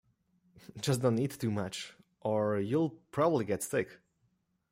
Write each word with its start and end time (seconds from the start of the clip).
Just 0.81 1.03
don't 1.03 1.19
eat 1.19 1.39
too 1.39 1.51
much, 1.51 1.93
or 2.21 2.57
you'll 2.59 2.89
probably 3.11 3.45
get 3.45 3.61
sick. 3.61 3.99